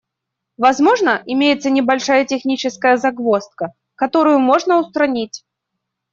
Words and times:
Возможно, 0.57 1.21
имеется 1.27 1.69
небольшая 1.69 2.25
техническая 2.25 2.97
загвоздка, 2.97 3.71
которую 3.95 4.39
можно 4.39 4.79
устранить. 4.79 5.45